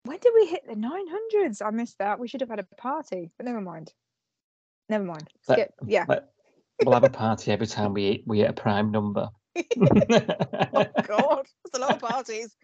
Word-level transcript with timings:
When 0.04 0.18
did 0.18 0.32
we 0.36 0.46
hit 0.46 0.64
the 0.68 0.76
900s? 0.76 1.60
I 1.66 1.70
missed 1.70 1.98
that. 1.98 2.20
We 2.20 2.28
should 2.28 2.40
have 2.40 2.50
had 2.50 2.60
a 2.60 2.66
party, 2.76 3.32
but 3.36 3.44
never 3.44 3.60
mind. 3.60 3.92
Never 4.88 5.02
mind. 5.02 5.28
Let- 5.48 5.58
Skip. 5.58 5.74
Yeah. 5.84 6.04
But 6.06 6.32
we'll 6.84 6.94
have 6.94 7.02
a 7.02 7.08
party 7.08 7.50
every 7.50 7.66
time 7.66 7.92
we 7.92 8.04
eat, 8.04 8.22
we 8.24 8.38
hit 8.38 8.50
a 8.50 8.52
prime 8.52 8.92
number. 8.92 9.30
Oh 9.58 10.86
God, 11.06 11.46
that's 11.64 11.74
a 11.74 11.78
lot 11.78 11.92
of 11.92 12.00
parties. 12.00 12.54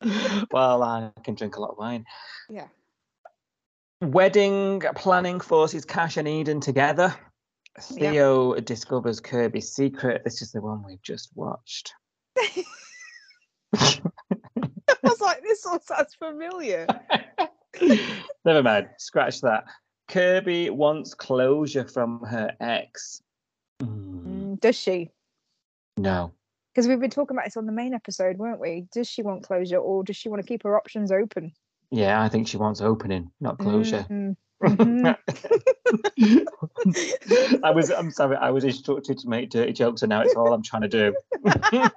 well, 0.52 0.82
I 0.82 1.10
can 1.24 1.34
drink 1.34 1.56
a 1.56 1.60
lot 1.60 1.70
of 1.70 1.78
wine. 1.78 2.04
Yeah. 2.50 2.66
Wedding 4.02 4.82
planning 4.96 5.40
forces 5.40 5.84
Cash 5.84 6.16
and 6.16 6.26
Eden 6.28 6.60
together. 6.60 7.14
Yeah. 7.96 8.10
Theo 8.10 8.54
discovers 8.60 9.20
Kirby's 9.20 9.72
secret. 9.72 10.22
This 10.24 10.42
is 10.42 10.52
the 10.52 10.60
one 10.60 10.82
we've 10.84 11.02
just 11.02 11.30
watched. 11.34 11.94
I 13.74 14.00
was 15.02 15.20
like, 15.20 15.42
this 15.42 15.64
all 15.64 15.80
sounds 15.80 16.14
familiar. 16.14 16.86
Never 18.44 18.62
mind. 18.62 18.88
Scratch 18.98 19.40
that. 19.40 19.64
Kirby 20.08 20.70
wants 20.70 21.14
closure 21.14 21.86
from 21.88 22.20
her 22.24 22.52
ex. 22.60 23.22
Mm, 23.80 24.12
Mm, 24.52 24.60
Does 24.60 24.76
she? 24.76 25.10
no. 25.96 26.32
Because 26.74 26.88
we've 26.88 27.00
been 27.00 27.10
talking 27.10 27.36
about 27.36 27.44
this 27.44 27.58
on 27.58 27.66
the 27.66 27.72
main 27.72 27.92
episode, 27.92 28.38
weren't 28.38 28.58
we? 28.58 28.86
Does 28.94 29.06
she 29.06 29.22
want 29.22 29.42
closure 29.42 29.76
or 29.76 30.02
does 30.02 30.16
she 30.16 30.30
want 30.30 30.40
to 30.40 30.48
keep 30.48 30.62
her 30.62 30.74
options 30.74 31.12
open? 31.12 31.52
Yeah, 31.92 32.22
I 32.22 32.28
think 32.30 32.48
she 32.48 32.56
wants 32.56 32.80
opening, 32.80 33.30
not 33.38 33.58
closure. 33.58 34.06
Mhm, 34.08 34.34
mhm. 34.64 35.16
I 37.62 37.70
was 37.70 37.90
I'm 37.90 38.10
sorry, 38.10 38.36
I 38.36 38.48
was 38.48 38.64
instructed 38.64 39.18
to 39.18 39.28
make 39.28 39.50
dirty 39.50 39.74
jokes 39.74 40.00
and 40.00 40.08
now 40.08 40.22
it's 40.22 40.34
all 40.34 40.54
I'm 40.54 40.62
trying 40.62 40.82
to 40.82 40.88
do. 40.88 41.14
that 41.42 41.92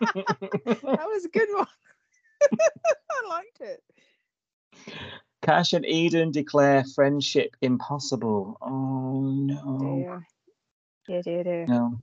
was 0.83 1.23
a 1.23 1.29
good 1.29 1.47
one. 1.53 1.67
I 2.51 3.27
liked 3.29 3.61
it. 3.61 3.81
Cash 5.41 5.71
and 5.71 5.85
Eden 5.85 6.31
declare 6.31 6.83
friendship 6.93 7.55
impossible. 7.61 8.57
Oh 8.61 9.21
no. 9.21 9.79
Dear. 9.79 10.27
Dear, 11.07 11.21
dear, 11.21 11.43
dear. 11.45 11.65
No. 11.67 12.01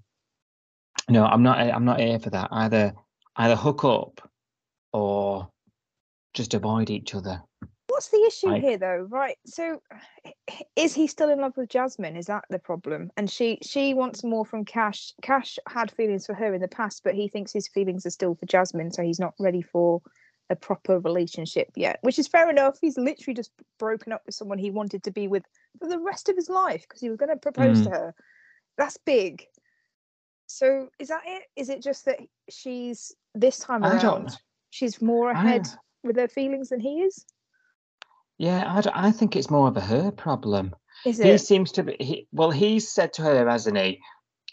No, 1.11 1.27
I'm 1.27 1.43
not 1.43 1.59
I'm 1.59 1.85
not 1.85 2.01
here 2.01 2.19
for 2.19 2.31
that. 2.31 2.49
Either 2.53 2.95
either 3.37 3.57
hook 3.57 3.85
up 3.85 4.27
or 4.95 5.51
just 6.33 6.55
avoid 6.55 6.89
each 6.89 7.15
other. 7.15 7.43
What's 7.93 8.09
the 8.09 8.25
issue 8.25 8.49
Like- 8.49 8.63
here, 8.63 8.79
though? 8.79 9.07
Right. 9.11 9.37
So, 9.45 9.83
is 10.77 10.95
he 10.95 11.07
still 11.07 11.29
in 11.29 11.41
love 11.41 11.59
with 11.59 11.69
Jasmine? 11.69 12.17
Is 12.17 12.25
that 12.27 12.47
the 12.49 12.59
problem? 12.59 13.13
And 13.19 13.31
she 13.31 13.59
she 13.61 13.93
wants 13.93 14.25
more 14.25 14.47
from 14.47 14.65
Cash. 14.65 15.13
Cash 15.21 15.59
had 15.69 15.91
feelings 15.91 16.25
for 16.25 16.33
her 16.33 16.55
in 16.55 16.63
the 16.63 16.69
past, 16.69 17.05
but 17.05 17.15
he 17.15 17.29
thinks 17.29 17.53
his 17.53 17.69
feelings 17.69 18.07
are 18.07 18.11
still 18.11 18.35
for 18.35 18.47
Jasmine, 18.47 18.93
so 18.93 19.03
he's 19.03 19.21
not 19.21 19.35
ready 19.39 19.61
for 19.61 20.01
a 20.49 20.57
proper 20.57 21.01
relationship 21.01 21.71
yet. 21.77 21.99
Which 22.01 22.19
is 22.19 22.27
fair 22.27 22.49
enough. 22.49 22.79
He's 22.81 22.97
literally 22.97 23.35
just 23.35 23.53
broken 23.79 24.11
up 24.11 24.23
with 24.25 24.35
someone 24.35 24.59
he 24.59 24.71
wanted 24.71 25.03
to 25.05 25.11
be 25.11 25.29
with 25.29 25.45
for 25.79 25.87
the 25.87 25.99
rest 25.99 26.31
of 26.31 26.37
his 26.37 26.49
life 26.49 26.87
because 26.89 27.03
he 27.03 27.11
was 27.11 27.19
going 27.19 27.29
to 27.29 27.37
propose 27.37 27.83
mm. 27.83 27.85
to 27.85 27.91
her. 27.91 28.15
That's 28.79 28.97
big. 28.97 29.45
So, 30.47 30.89
is 30.99 31.09
that 31.09 31.25
it? 31.27 31.43
Is 31.57 31.69
it 31.69 31.83
just 31.83 32.07
that 32.07 32.21
she's 32.49 33.15
this 33.35 33.59
time 33.59 33.85
I 33.85 33.99
around? 33.99 34.39
She's 34.71 35.03
more 35.03 35.29
I- 35.29 35.33
ahead 35.33 35.69
with 36.03 36.17
her 36.17 36.29
feelings 36.29 36.71
than 36.71 36.81
he 36.81 37.03
is. 37.03 37.27
Yeah, 38.43 38.83
I 38.93 39.13
think 39.13 39.37
it's 39.37 39.51
more 39.51 39.69
of 39.69 39.77
a 39.77 39.81
her 39.81 40.11
problem. 40.11 40.75
Is 41.07 41.19
He 41.19 41.39
seems 41.39 41.71
to 41.73 41.85
be 41.85 41.97
he, 42.01 42.27
well, 42.33 42.51
he's 42.51 42.91
said 42.91 43.13
to 43.15 43.23
her, 43.23 43.49
hasn't 43.49 43.79
he? 43.79 44.01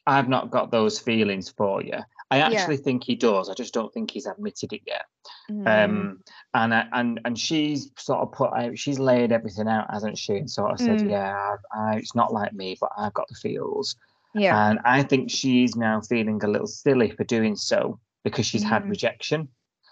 I've 0.06 0.30
not 0.30 0.52
got 0.52 0.70
those 0.72 1.00
feelings 1.00 1.50
for 1.50 1.82
you. 1.84 1.98
I 2.30 2.38
Yeah. 2.38 2.50
actually 2.50 2.78
think 2.78 3.04
he 3.04 3.16
does. 3.16 3.50
I 3.50 3.56
just 3.56 3.74
don't 3.74 3.92
think 3.92 4.12
he's 4.12 4.28
admitted 4.28 4.74
it 4.74 4.82
yet. 4.86 5.06
Mm. 5.50 5.68
Um, 5.86 6.20
and 6.54 6.74
I- 6.76 6.88
and 6.94 7.20
and 7.26 7.38
she's 7.38 7.90
sort 7.98 8.20
of 8.20 8.32
put 8.32 8.54
out, 8.54 8.78
she's 8.78 9.00
laid 9.00 9.32
everything 9.32 9.68
out, 9.68 9.92
hasn't 9.92 10.20
she? 10.20 10.38
And 10.38 10.50
sort 10.50 10.74
of 10.74 10.80
said, 10.80 11.00
Mm. 11.00 11.10
yeah, 11.10 11.56
I, 11.74 11.80
I, 11.80 11.96
it's 11.96 12.14
not 12.14 12.32
like 12.32 12.54
me, 12.54 12.78
but 12.80 12.92
I've 12.96 13.14
got 13.16 13.28
the 13.28 13.36
feels. 13.36 13.96
yeah. 14.36 14.70
And 14.70 14.78
I 14.86 15.02
think 15.02 15.32
she's 15.32 15.76
now 15.76 16.02
feeling 16.02 16.40
a 16.44 16.48
little 16.48 16.68
silly 16.68 17.10
for 17.10 17.24
doing 17.24 17.56
so 17.56 18.00
because 18.24 18.46
she's 18.46 18.62
had 18.64 18.84
Mm. 18.84 18.90
rejection. 18.92 19.48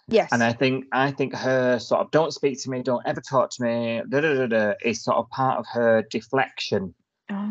Yes. 0.07 0.29
And 0.31 0.44
I 0.44 0.53
think 0.53 0.85
I 0.91 1.12
think 1.12 1.34
her 1.35 1.79
sort 1.79 2.01
of 2.01 2.12
don't 2.12 2.34
speak 2.34 2.62
to 2.63 2.69
me, 2.69 2.81
don't 2.84 3.06
ever 3.06 3.22
talk 3.22 3.50
to 3.51 3.63
me, 3.63 4.01
da, 4.09 4.22
da, 4.22 4.34
da, 4.35 4.47
da, 4.47 4.73
is 4.84 5.03
sort 5.03 5.18
of 5.18 5.29
part 5.29 5.59
of 5.59 5.66
her 5.72 6.03
deflection. 6.09 6.94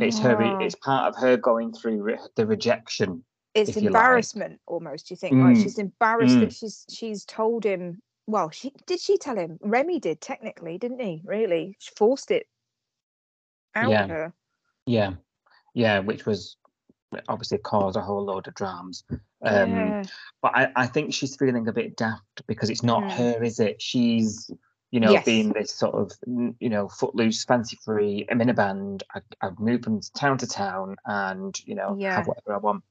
It's 0.00 0.18
her. 0.20 0.42
Ah, 0.42 0.58
It's 0.58 0.74
part 0.76 1.06
of 1.14 1.20
her 1.20 1.36
going 1.36 1.72
through 1.74 2.02
re- 2.02 2.18
the 2.36 2.46
rejection. 2.46 3.22
it's 3.54 3.70
you 3.76 3.82
like. 3.82 3.86
embarrassment 3.86 4.60
almost. 4.66 5.10
You 5.10 5.16
think 5.16 5.34
like 5.34 5.56
Mm. 5.56 5.62
she's 5.62 5.78
embarrassed 5.78 6.36
Mm. 6.36 6.40
that 6.40 6.52
she's 6.52 6.84
she's 6.90 7.24
told 7.26 7.64
him. 7.64 8.00
Well, 8.26 8.50
she 8.50 8.72
did. 8.86 9.00
She 9.00 9.18
tell 9.18 9.36
him. 9.36 9.58
Remy 9.62 10.00
did 10.00 10.20
technically, 10.20 10.78
didn't 10.78 11.00
he? 11.00 11.22
Really, 11.24 11.76
she 11.78 11.90
forced 11.96 12.30
it 12.30 12.46
out 13.74 13.90
Yeah. 13.90 14.04
of 14.04 14.10
her. 14.10 14.32
Yeah, 14.86 15.12
yeah, 15.74 15.98
which 16.00 16.24
was 16.26 16.56
obviously 17.28 17.58
caused 17.58 17.96
a 17.96 18.00
whole 18.00 18.24
load 18.24 18.48
of 18.48 18.54
dramas. 18.54 19.04
Um, 19.10 19.20
yeah. 19.76 20.04
But 20.42 20.56
I, 20.56 20.72
I 20.76 20.86
think 20.86 21.14
she's 21.14 21.36
feeling 21.36 21.68
a 21.68 21.72
bit 21.72 21.96
daft 21.96 22.42
because 22.46 22.70
it's 22.70 22.82
not 22.82 23.02
Mm. 23.04 23.12
her, 23.12 23.42
is 23.42 23.60
it? 23.60 23.80
She's, 23.80 24.50
you 24.90 25.00
know, 25.00 25.12
Yes. 25.12 25.24
being 25.24 25.52
this 25.52 25.72
sort 25.74 25.94
of, 25.94 26.12
you 26.26 26.68
know, 26.68 26.88
footloose, 26.88 27.44
fancy 27.44 27.78
free. 27.84 28.26
I'm 28.30 28.40
in 28.40 28.48
a 28.48 28.54
band. 28.54 29.02
I, 29.14 29.20
I've 29.40 29.58
moved 29.58 29.84
from 29.84 30.00
town 30.16 30.38
to 30.38 30.46
town, 30.46 30.96
and 31.04 31.58
you 31.64 31.74
know, 31.74 31.96
Yeah. 31.98 32.16
have 32.16 32.26
whatever 32.26 32.54
I 32.54 32.58
want. 32.58 32.84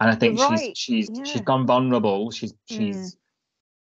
And 0.00 0.10
I 0.10 0.14
think 0.14 0.38
You're 0.38 0.48
she's 0.48 0.60
right, 0.60 0.76
she's 0.76 1.10
yeah. 1.12 1.24
she's 1.24 1.42
gone 1.42 1.66
vulnerable. 1.66 2.30
She's 2.30 2.52
Mm. 2.52 2.58
she's 2.76 3.16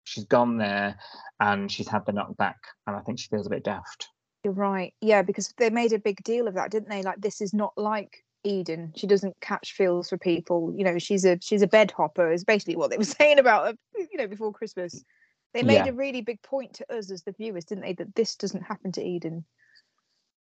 she's 0.05 0.25
gone 0.25 0.59
there, 0.59 0.97
and 1.41 1.71
she's 1.73 1.89
had 1.89 2.05
the 2.07 2.13
knockback, 2.13 2.57
and 2.87 2.95
I 2.95 3.01
think 3.01 3.19
she 3.19 3.29
feels 3.29 3.47
a 3.47 3.51
bit 3.51 3.65
daft. 3.65 4.09
You're 4.45 4.53
right. 4.53 4.93
Yeah, 5.01 5.23
because 5.23 5.55
they 5.57 5.71
made 5.71 5.95
a 5.95 5.99
big 5.99 6.23
deal 6.23 6.47
of 6.49 6.55
that, 6.55 6.71
didn't 6.71 6.91
they? 6.91 7.03
Like 7.03 7.21
this 7.21 7.41
is 7.41 7.55
not 7.55 7.73
like 7.79 8.23
Eden. 8.45 8.93
She 8.97 9.07
doesn't 9.07 9.41
catch 9.41 9.73
feels 9.73 10.09
for 10.09 10.19
people. 10.19 10.73
You 10.77 10.85
know, 10.85 10.99
she's 10.99 11.25
a 11.25 11.39
she's 11.41 11.63
a 11.63 11.67
bed 11.67 11.91
hopper. 11.91 12.31
Is 12.31 12.45
basically 12.45 12.77
what 12.77 12.91
they 12.91 12.99
were 12.99 13.05
saying 13.19 13.39
about 13.39 13.67
her. 13.67 13.75
You 13.97 14.19
know, 14.19 14.27
before 14.27 14.53
Christmas, 14.53 15.05
they 15.53 15.63
made 15.63 15.77
Yeah. 15.77 15.89
a 15.89 15.93
really 15.95 16.21
big 16.21 16.43
point 16.43 16.75
to 16.75 16.95
us 16.95 17.11
as 17.11 17.23
the 17.23 17.33
viewers, 17.33 17.65
didn't 17.65 17.83
they? 17.83 17.95
That 17.95 18.15
this 18.15 18.37
doesn't 18.37 18.63
happen 18.63 18.93
to 18.93 19.03
Eden. 19.03 19.45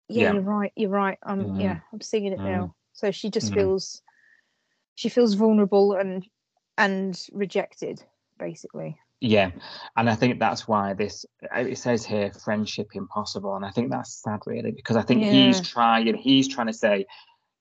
Yeah, 0.09 0.23
Yeah. 0.23 0.33
you're 0.35 0.43
right. 0.43 0.73
You're 0.77 0.91
right. 0.91 1.19
I'm 1.23 1.45
Mhm. 1.45 1.61
yeah. 1.61 1.81
I'm 1.93 2.00
seeing 2.00 2.27
it 2.27 2.39
Mhm. 2.39 2.45
now. 2.45 2.75
So 2.95 3.11
she 3.11 3.31
just 3.31 3.50
Mhm. 3.50 3.55
feels 3.55 4.03
she 4.95 5.09
feels 5.09 5.35
vulnerable 5.35 5.93
and 5.95 6.27
and 6.77 7.21
rejected, 7.33 8.03
basically. 8.39 8.99
Yeah, 9.21 9.50
and 9.97 10.09
I 10.09 10.15
think 10.15 10.39
that's 10.39 10.69
why 10.69 10.95
this 10.95 11.27
uh, 11.53 11.61
it 11.61 11.79
says 11.79 12.06
here 12.06 12.33
friendship 12.33 12.89
impossible, 12.95 13.56
and 13.56 13.65
I 13.67 13.71
think 13.71 13.91
that's 13.91 14.23
sad 14.23 14.41
really 14.47 14.71
because 14.71 14.97
I 14.97 15.03
think 15.03 15.25
he's 15.25 15.61
trying 15.61 16.15
he's 16.15 16.47
trying 16.47 16.69
to 16.69 16.73
say, 16.73 17.05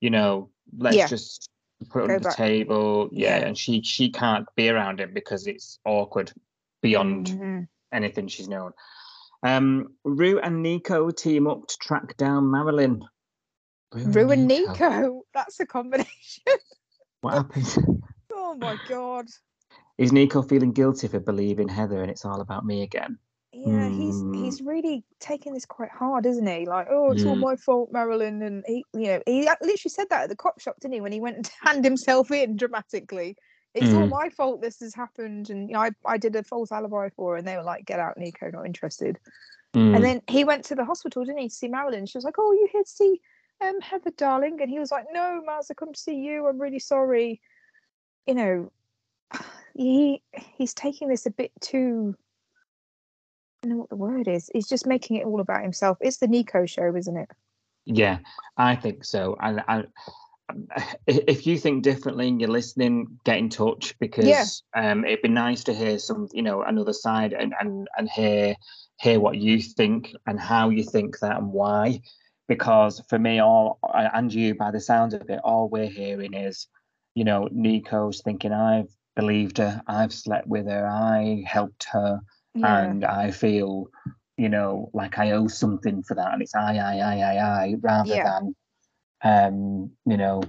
you 0.02 0.10
know, 0.10 0.50
let's 0.78 0.96
Yeah. 0.98 1.08
just 1.08 1.50
put 1.90 2.04
on 2.04 2.08
the 2.10 2.20
back. 2.20 2.36
table, 2.36 3.10
yeah, 3.12 3.40
Yeah. 3.40 3.48
and 3.48 3.58
she 3.58 3.82
she 3.82 4.12
can't 4.12 4.48
be 4.56 4.70
around 4.70 5.00
him 5.00 5.14
because 5.14 5.48
it's 5.48 5.80
awkward 5.86 6.32
beyond 6.82 7.28
Mhm. 7.28 7.68
anything 7.92 8.28
she's 8.28 8.48
known. 8.48 8.74
Um, 9.44 9.96
Rue 10.04 10.40
and 10.40 10.64
Nico 10.64 11.12
team 11.12 11.48
up 11.48 11.68
to 11.68 11.78
track 11.78 12.18
down 12.18 12.50
Marilyn. 12.50 13.06
Rue 13.94 14.32
and 14.32 14.48
Nico. 14.48 15.24
That's 15.34 15.60
a 15.60 15.66
combination. 15.66 16.44
What 17.22 17.34
happened? 17.34 18.04
oh 18.34 18.56
my 18.56 18.78
god. 18.88 19.28
Is 19.98 20.12
Nico 20.12 20.42
feeling 20.42 20.72
guilty 20.72 21.08
for 21.08 21.20
believing 21.20 21.68
Heather 21.68 22.02
and 22.02 22.12
it's 22.12 22.26
all 22.26 22.42
about 22.42 22.66
me 22.66 22.84
again? 22.84 23.18
Yeah, 23.54 23.90
he's 23.90 24.24
Mm. 24.24 24.36
he's 24.36 24.62
really 24.62 25.04
taking 25.20 25.54
this 25.54 25.66
quite 25.66 25.90
hard, 25.90 26.26
isn't 26.26 26.46
he? 26.46 26.66
Like, 26.66 26.88
oh, 26.90 27.12
it's 27.12 27.26
all 27.26 27.36
my 27.38 27.56
fault, 27.56 27.92
Marilyn, 27.92 28.42
and 28.42 28.64
he, 28.68 28.86
you 28.94 29.08
know, 29.08 29.22
he 29.26 29.44
literally 29.44 29.78
said 29.78 30.10
that 30.10 30.24
at 30.24 30.30
the 30.30 30.36
cop 30.36 30.60
shop, 30.60 30.76
didn't 30.82 30.94
he? 30.96 31.02
When 31.02 31.14
he 31.14 31.20
went 31.22 31.46
to 31.46 31.52
hand 31.62 31.84
himself 31.86 32.30
in 32.32 32.56
dramatically, 32.58 33.36
it's 33.74 33.94
all 33.94 34.08
Mm. 34.08 34.10
my 34.10 34.30
fault. 34.30 34.62
This 34.62 34.80
has 34.82 34.94
happened, 34.94 35.50
and 35.50 35.70
you 35.70 35.74
know, 35.74 35.80
I 35.82 35.92
I 36.06 36.18
did 36.18 36.36
a 36.36 36.44
false 36.44 36.72
alibi 36.72 37.10
for, 37.16 37.32
her, 37.34 37.38
and 37.38 37.48
they 37.48 37.56
were 37.58 37.64
like, 37.64 37.86
get 37.86 38.00
out, 38.00 38.18
Nico, 38.18 38.52
not 38.52 38.66
interested. 38.66 39.18
Mm. 39.76 39.96
And 39.96 40.04
then 40.04 40.22
he 40.30 40.44
went 40.44 40.66
to 40.66 40.76
the 40.76 40.86
hospital, 40.86 41.24
didn't 41.24 41.40
he, 41.40 41.50
to 41.50 41.56
see 41.56 41.68
Marilyn? 41.70 42.06
She 42.06 42.18
was 42.18 42.26
like, 42.26 42.36
oh, 42.38 42.52
you 42.52 42.68
here 42.72 42.84
to 42.84 42.90
see 42.90 43.22
um 43.62 43.80
Heather, 43.82 44.12
darling? 44.18 44.62
And 44.62 44.70
he 44.70 44.80
was 44.80 44.92
like, 44.92 45.06
no, 45.12 45.42
Maz, 45.48 45.72
I 45.72 45.74
come 45.74 45.94
to 45.94 46.00
see 46.00 46.16
you. 46.16 46.48
I'm 46.48 46.60
really 46.62 46.80
sorry. 46.80 47.42
You 48.26 48.36
know, 48.36 48.72
he 49.76 50.22
he's 50.58 50.74
taking 50.74 51.08
this 51.08 51.26
a 51.26 51.32
bit 51.32 51.52
too. 51.62 52.16
I 53.68 53.70
know 53.70 53.78
what 53.78 53.90
the 53.90 53.98
word 53.98 54.30
is. 54.30 54.50
He's 54.54 54.70
just 54.70 54.88
making 54.88 55.18
it 55.18 55.26
all 55.26 55.42
about 55.42 55.62
himself. 55.62 55.98
It's 56.00 56.18
the 56.18 56.28
Nico 56.28 56.66
show, 56.66 56.96
isn't 56.96 57.18
it? 57.18 57.30
Yeah, 57.86 58.20
I 58.56 58.78
think 58.78 59.04
so. 59.04 59.36
And 59.42 59.62
I, 59.68 59.84
if 61.06 61.46
you 61.46 61.58
think 61.58 61.84
differently 61.84 62.30
and 62.30 62.40
you're 62.40 62.50
listening, 62.50 63.20
get 63.26 63.40
in 63.40 63.50
touch 63.50 63.94
because 64.00 64.64
um, 64.74 65.04
it'd 65.04 65.22
be 65.22 65.28
nice 65.28 65.66
to 65.66 65.74
hear 65.74 66.00
some, 66.00 66.30
you 66.32 66.42
know, 66.42 66.64
another 66.64 66.94
side 66.94 67.34
and 67.34 67.54
and 67.60 67.90
and 67.98 68.10
hear 68.10 68.56
hear 69.02 69.20
what 69.20 69.38
you 69.38 69.62
think 69.62 70.16
and 70.26 70.40
how 70.40 70.70
you 70.70 70.84
think 70.84 71.20
that 71.20 71.38
and 71.38 71.52
why. 71.52 72.00
Because 72.48 73.02
for 73.10 73.20
me, 73.20 73.40
all 73.40 73.80
and 74.14 74.34
you, 74.34 74.56
by 74.56 74.72
the 74.72 74.80
sound 74.80 75.14
of 75.14 75.30
it, 75.30 75.42
all 75.44 75.68
we're 75.68 75.90
hearing 75.90 76.34
is, 76.34 76.68
you 77.16 77.26
know, 77.26 77.50
Nico's 77.52 78.22
thinking 78.22 78.54
I've 78.54 78.88
believed 79.18 79.58
her, 79.58 79.82
I've 79.88 80.14
slept 80.14 80.48
with 80.48 80.68
her, 80.68 80.88
I 80.88 81.44
helped 81.46 81.88
her, 81.92 82.22
and 82.64 83.06
I 83.06 83.32
feel, 83.32 83.88
you 84.38 84.50
know, 84.50 84.90
like 84.94 85.18
I 85.18 85.32
owe 85.32 85.48
something 85.48 86.04
for 86.04 86.16
that, 86.16 86.34
and 86.34 86.42
it's 86.42 86.56
I, 86.56 86.78
I, 86.78 86.98
I, 86.98 87.20
I, 87.20 87.64
I, 87.66 87.76
rather 87.80 88.16
Yeah. 88.16 88.40
than, 88.40 88.56
um, 89.24 89.92
you 90.06 90.18
know, 90.18 90.44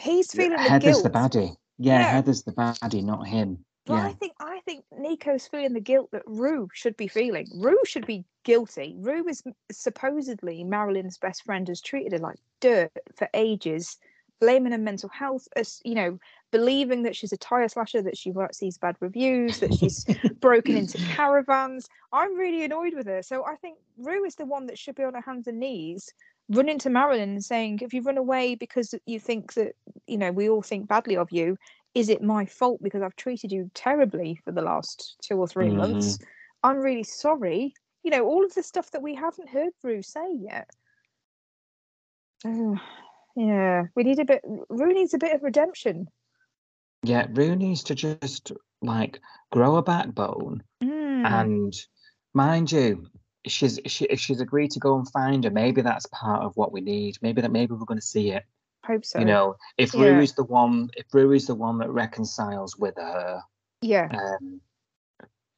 he's 0.00 0.32
feeling 0.32 0.52
the 0.52 0.58
Heather's 0.58 1.02
guilt. 1.02 1.04
the 1.04 1.10
baddie. 1.10 1.56
Yeah, 1.78 2.00
Yeah. 2.00 2.12
Heather's 2.12 2.42
the 2.42 2.52
baddie, 2.52 3.04
not 3.04 3.26
him. 3.26 3.64
Well, 3.86 3.98
yeah, 3.98 4.08
I 4.08 4.12
think 4.14 4.32
I 4.40 4.60
think 4.64 4.84
Nico's 4.98 5.46
feeling 5.46 5.72
the 5.72 5.80
guilt 5.80 6.10
that 6.12 6.22
Rue 6.26 6.68
should 6.72 6.96
be 6.96 7.06
feeling. 7.06 7.46
Rue 7.54 7.78
should 7.86 8.06
be 8.06 8.24
guilty. 8.44 8.96
Rue 8.98 9.28
is 9.28 9.42
supposedly 9.70 10.64
Marilyn's 10.64 11.18
best 11.18 11.44
friend, 11.44 11.68
has 11.68 11.80
treated 11.80 12.12
her 12.12 12.18
like 12.18 12.38
dirt 12.60 12.90
for 13.14 13.28
ages, 13.32 13.96
blaming 14.40 14.72
her 14.72 14.78
mental 14.78 15.08
health, 15.08 15.48
as 15.56 15.80
you 15.84 15.94
know, 15.94 16.18
believing 16.50 17.02
that 17.02 17.16
she's 17.16 17.32
a 17.32 17.36
tire 17.36 17.68
slasher, 17.68 18.02
that 18.02 18.16
she 18.16 18.30
writes 18.30 18.58
these 18.58 18.78
bad 18.78 18.96
reviews, 19.00 19.60
that 19.60 19.74
she's 19.74 20.04
broken 20.40 20.76
into 20.76 20.98
caravans. 21.14 21.88
I'm 22.12 22.36
really 22.36 22.64
annoyed 22.64 22.94
with 22.94 23.06
her. 23.06 23.22
So 23.22 23.44
I 23.46 23.56
think 23.56 23.78
Rue 23.98 24.24
is 24.24 24.36
the 24.36 24.46
one 24.46 24.66
that 24.66 24.78
should 24.78 24.94
be 24.94 25.04
on 25.04 25.14
her 25.14 25.20
hands 25.20 25.46
and 25.46 25.58
knees, 25.58 26.12
running 26.48 26.78
to 26.80 26.90
Marilyn 26.90 27.30
and 27.30 27.44
saying, 27.44 27.80
"If 27.82 27.94
you 27.94 28.02
run 28.02 28.18
away 28.18 28.54
because 28.54 28.94
you 29.06 29.18
think 29.20 29.54
that 29.54 29.74
you 30.06 30.18
know 30.18 30.32
we 30.32 30.48
all 30.48 30.62
think 30.62 30.88
badly 30.88 31.16
of 31.16 31.30
you, 31.30 31.56
is 31.94 32.08
it 32.08 32.22
my 32.22 32.46
fault 32.46 32.82
because 32.82 33.02
I've 33.02 33.16
treated 33.16 33.52
you 33.52 33.70
terribly 33.74 34.40
for 34.44 34.52
the 34.52 34.62
last 34.62 35.16
two 35.22 35.36
or 35.36 35.48
3 35.48 35.66
mm-hmm. 35.66 35.76
months? 35.78 36.18
I'm 36.62 36.78
really 36.78 37.04
sorry. 37.04 37.74
You 38.02 38.10
know, 38.10 38.24
all 38.24 38.44
of 38.44 38.54
the 38.54 38.62
stuff 38.62 38.90
that 38.92 39.02
we 39.02 39.14
haven't 39.14 39.48
heard 39.48 39.72
Rue 39.82 40.02
say 40.02 40.26
yet. 40.38 40.70
Oh, 42.44 42.78
yeah, 43.36 43.84
we 43.94 44.02
need 44.02 44.18
a 44.18 44.24
bit. 44.24 44.42
Rue 44.68 44.92
needs 44.94 45.14
a 45.14 45.18
bit 45.18 45.34
of 45.34 45.42
redemption. 45.42 46.08
yeah. 47.02 47.26
Rue 47.30 47.54
needs 47.56 47.84
to 47.84 47.94
just 47.94 48.52
like 48.82 49.20
grow 49.52 49.76
a 49.76 49.82
backbone 49.82 50.62
Mm, 50.82 51.24
and 51.26 51.74
mind 52.34 52.70
you 52.70 53.06
if 53.44 53.52
she's 53.52 53.80
she, 53.86 54.04
if 54.06 54.20
she's 54.20 54.40
agreed 54.40 54.70
to 54.72 54.78
go 54.80 54.96
and 54.98 55.08
find 55.10 55.44
her 55.44 55.50
maybe 55.50 55.80
that's 55.80 56.06
part 56.12 56.42
of 56.42 56.54
what 56.56 56.72
we 56.72 56.80
need 56.82 57.16
maybe 57.22 57.40
that 57.40 57.50
maybe 57.50 57.72
we're 57.72 57.86
going 57.86 57.98
to 57.98 58.04
see 58.06 58.32
it 58.32 58.44
hope 58.84 59.04
so. 59.04 59.18
you 59.18 59.24
know 59.24 59.56
if 59.78 59.94
Yeah. 59.94 60.02
rue 60.02 60.20
is 60.20 60.34
the 60.34 60.44
one 60.44 60.90
if 60.96 61.06
rue 61.14 61.32
is 61.32 61.46
the 61.46 61.54
one 61.54 61.78
that 61.78 61.88
reconciles 61.90 62.76
with 62.76 62.96
her 62.98 63.40
yeah, 63.80 64.08
um 64.12 64.60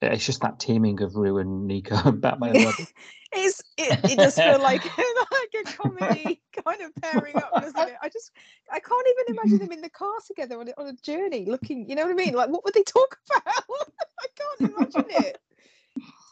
it's 0.00 0.24
just 0.24 0.42
that 0.42 0.60
teaming 0.60 1.02
of 1.02 1.16
rue 1.16 1.38
and 1.38 1.66
nico 1.66 1.96
and 2.04 2.20
batman 2.20 2.56
and 2.56 2.64
Robin. 2.64 2.86
it's 3.32 3.62
it, 3.76 3.98
it 4.10 4.16
does 4.16 4.34
feel 4.36 4.60
like 4.60 4.84
like 4.98 5.66
a 5.66 5.76
comedy 5.76 6.40
kind 6.64 6.80
of 6.82 6.94
pairing 7.02 7.36
up, 7.36 7.52
doesn't 7.60 7.88
it? 7.88 7.94
I 8.02 8.08
just 8.08 8.30
I 8.72 8.80
can't 8.80 9.06
even 9.08 9.36
imagine 9.36 9.58
them 9.58 9.72
in 9.72 9.80
the 9.82 9.90
car 9.90 10.14
together 10.26 10.58
on 10.60 10.68
a, 10.68 10.72
on 10.78 10.86
a 10.86 10.92
journey, 10.94 11.44
looking. 11.46 11.88
You 11.88 11.96
know 11.96 12.04
what 12.04 12.12
I 12.12 12.14
mean? 12.14 12.34
Like, 12.34 12.48
what 12.50 12.64
would 12.64 12.74
they 12.74 12.82
talk 12.82 13.18
about? 13.30 13.64
I 14.20 14.26
can't 14.36 14.72
imagine 14.72 15.06
it. 15.10 15.38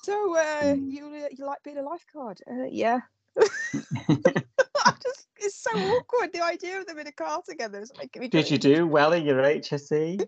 So, 0.02 0.36
uh, 0.36 0.76
Mm. 0.76 0.90
you 0.90 1.28
you 1.36 1.44
like 1.44 1.62
being 1.64 1.78
a 1.78 1.82
lifeguard? 1.82 2.40
Uh, 2.48 2.64
yeah. 2.70 3.00
I 3.36 4.92
just 5.02 5.26
it's 5.38 5.56
so 5.56 5.70
awkward. 5.70 6.32
The 6.32 6.42
idea 6.42 6.78
of 6.80 6.86
them 6.86 6.98
in 6.98 7.06
a 7.06 7.12
car 7.12 7.42
together 7.48 7.80
is 7.80 7.92
making 7.98 8.22
me. 8.22 8.28
did 8.28 8.50
you 8.50 8.58
do 8.58 8.86
well 8.86 9.12
in 9.12 9.24
your 9.24 9.42
hsc 9.42 10.24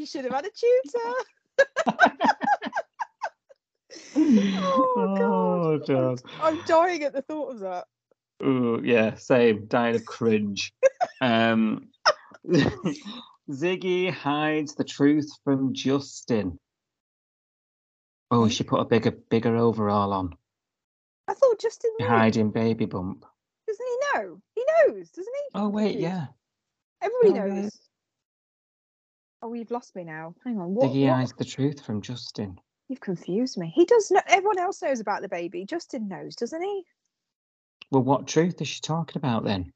You 0.00 0.06
should 0.06 0.24
have 0.24 0.32
had 0.32 0.46
a 0.46 0.50
tutor. 0.50 1.14
Oh, 4.16 5.78
God. 5.78 5.86
God. 5.86 6.22
I'm 6.42 6.62
dying 6.64 7.02
at 7.02 7.12
the 7.12 7.20
thought 7.20 7.50
of 7.52 7.60
that. 7.60 7.84
Ooh, 8.42 8.80
yeah, 8.82 9.16
same. 9.16 9.66
Dying 9.66 9.96
of 9.96 10.06
cringe. 10.06 10.72
um, 11.20 11.88
Ziggy 13.50 14.10
hides 14.10 14.74
the 14.74 14.84
truth 14.84 15.28
from 15.44 15.74
Justin. 15.74 16.58
Oh, 18.30 18.48
she 18.48 18.64
put 18.64 18.80
a 18.80 18.84
bigger, 18.86 19.10
bigger 19.10 19.54
overall 19.56 20.14
on. 20.14 20.34
I 21.28 21.34
thought 21.34 21.60
Justin 21.60 21.90
knew. 21.98 22.06
Hiding 22.06 22.52
baby 22.52 22.86
bump. 22.86 23.26
Doesn't 23.66 23.86
he 23.86 24.18
know? 24.18 24.40
He 24.54 24.64
knows, 24.64 25.10
doesn't 25.10 25.34
he? 25.34 25.50
Oh 25.54 25.68
wait, 25.68 25.98
yeah. 25.98 26.28
Everybody 27.02 27.38
Oh, 27.40 27.54
knows. 27.54 27.89
Oh, 29.42 29.54
you've 29.54 29.70
lost 29.70 29.96
me 29.96 30.04
now. 30.04 30.34
Hang 30.44 30.58
on. 30.58 30.74
What, 30.74 30.90
what? 30.94 31.08
hides 31.08 31.32
the 31.32 31.44
truth 31.44 31.84
from 31.84 32.02
Justin. 32.02 32.58
You've 32.88 33.00
confused 33.00 33.56
me. 33.56 33.72
He 33.74 33.84
does 33.84 34.10
know. 34.10 34.20
Everyone 34.26 34.58
else 34.58 34.82
knows 34.82 35.00
about 35.00 35.22
the 35.22 35.28
baby. 35.28 35.64
Justin 35.64 36.08
knows, 36.08 36.36
doesn't 36.36 36.62
he? 36.62 36.84
Well, 37.90 38.02
what 38.02 38.26
truth 38.26 38.60
is 38.60 38.68
she 38.68 38.80
talking 38.80 39.16
about 39.16 39.44
then? 39.44 39.72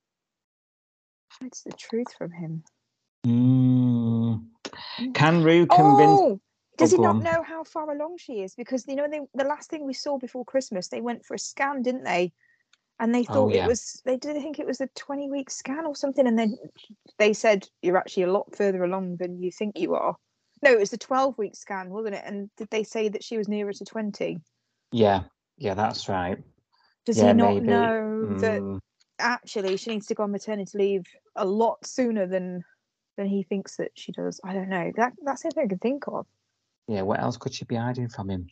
Hides 1.40 1.62
the 1.64 1.72
truth 1.72 2.12
from 2.16 2.30
him. 2.32 2.64
Mm. 3.26 4.44
Can 5.14 5.42
Rue 5.42 5.66
convince? 5.66 6.20
Oh, 6.20 6.40
does 6.76 6.92
Oh, 6.92 6.96
he 6.96 7.02
not 7.02 7.22
know 7.22 7.42
how 7.42 7.64
far 7.64 7.90
along 7.90 8.18
she 8.18 8.42
is? 8.42 8.54
Because 8.54 8.86
you 8.86 8.96
know, 8.96 9.08
they, 9.08 9.20
the 9.34 9.44
last 9.44 9.70
thing 9.70 9.86
we 9.86 9.94
saw 9.94 10.18
before 10.18 10.44
Christmas, 10.44 10.88
they 10.88 11.00
went 11.00 11.24
for 11.24 11.34
a 11.34 11.38
scan, 11.38 11.82
didn't 11.82 12.04
they? 12.04 12.32
And 13.00 13.14
they 13.14 13.24
Oh, 13.28 13.32
thought 13.32 13.54
yeah. 13.54 13.64
it 13.64 13.68
was. 13.68 14.00
They 14.04 14.16
didn't 14.16 14.42
think 14.42 14.58
it 14.58 14.66
was 14.66 14.80
a 14.80 14.88
twenty-week 14.94 15.50
scan 15.50 15.84
or 15.84 15.96
something, 15.96 16.26
and 16.26 16.38
then 16.38 16.56
they 17.18 17.32
said 17.32 17.66
you're 17.82 17.96
actually 17.96 18.22
a 18.24 18.32
lot 18.32 18.54
further 18.54 18.84
along 18.84 19.16
than 19.16 19.42
you 19.42 19.50
think 19.50 19.78
you 19.78 19.94
are. 19.94 20.14
No, 20.62 20.70
it 20.72 20.78
was 20.78 20.92
a 20.92 20.98
twelve-week 20.98 21.56
scan, 21.56 21.90
wasn't 21.90 22.14
it? 22.14 22.22
And 22.24 22.50
did 22.56 22.70
they 22.70 22.84
say 22.84 23.08
that 23.08 23.24
she 23.24 23.36
was 23.36 23.48
nearer 23.48 23.72
to 23.72 23.84
twenty? 23.84 24.38
Yeah, 24.92 25.24
yeah, 25.58 25.74
that's 25.74 26.08
right. 26.08 26.38
Does 27.04 27.18
Yeah, 27.18 27.32
he 27.32 27.34
not 27.34 27.54
maybe. 27.54 27.66
know 27.66 28.38
that 28.40 28.60
Mm. 28.60 28.78
actually 29.18 29.76
she 29.76 29.90
needs 29.90 30.06
to 30.06 30.14
go 30.14 30.22
on 30.22 30.30
maternity 30.30 30.78
leave 30.78 31.04
a 31.34 31.44
lot 31.44 31.84
sooner 31.84 32.26
than 32.26 32.64
than 33.16 33.26
he 33.26 33.42
thinks 33.42 33.76
that 33.76 33.90
she 33.96 34.12
does? 34.12 34.40
I 34.44 34.52
don't 34.52 34.68
know. 34.68 34.92
That 34.96 35.14
that's 35.24 35.42
the 35.42 35.50
thing 35.50 35.64
I 35.64 35.68
can 35.68 35.78
think 35.78 36.04
of. 36.06 36.26
Yeah, 36.86 37.02
what 37.02 37.20
else 37.20 37.36
could 37.38 37.54
she 37.54 37.64
be 37.64 37.76
hiding 37.76 38.08
from 38.08 38.30
him? 38.30 38.46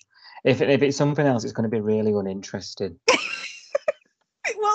If 0.45 0.61
if 0.61 0.83
it's 0.83 0.97
something 0.97 1.25
else, 1.27 1.45
it's 1.45 1.53
going 1.53 1.71
to 1.71 1.75
be 1.75 1.81
really 1.81 2.13
uninteresting. 2.13 2.99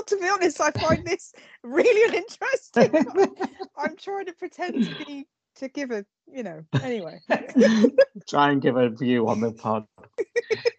To 0.08 0.18
be 0.18 0.28
honest, 0.30 0.62
I 0.62 0.72
find 0.72 1.06
this 1.06 1.34
really 1.64 2.10
uninteresting. 2.10 3.36
I'm 3.78 3.96
trying 3.98 4.26
to 4.28 4.34
pretend 4.34 4.84
to 4.84 5.06
be 5.06 5.28
to 5.58 5.68
give 5.68 5.92
a, 5.92 6.06
you 6.32 6.44
know. 6.44 6.64
Anyway, 6.82 7.20
Try 8.30 8.52
and 8.52 8.62
give 8.62 8.78
a 8.78 8.90
view 8.90 9.28
on 9.28 9.42
the 9.42 9.52
pod. 9.52 9.86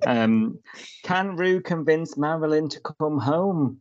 um, 0.06 0.58
can 1.04 1.36
Rue 1.36 1.60
convince 1.60 2.16
Marilyn 2.16 2.68
to 2.70 2.80
come 2.80 3.18
home? 3.18 3.80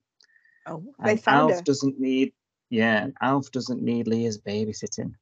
oh, 0.65 0.83
they 1.03 1.11
And 1.11 1.23
found 1.23 1.51
Alf 1.51 1.59
her. 1.59 1.61
doesn't 1.63 1.99
need. 1.99 2.33
Yeah, 2.69 3.07
Alf 3.21 3.49
doesn't 3.51 3.81
need 3.81 4.07
Leah's 4.07 4.37
babysitting. 4.37 5.13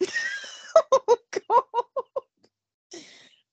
oh 0.92 1.16
god. 1.48 1.62